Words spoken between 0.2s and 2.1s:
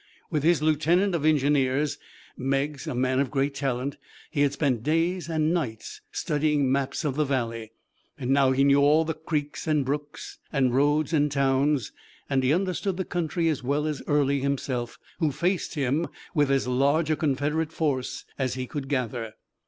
With his lieutenant of engineers,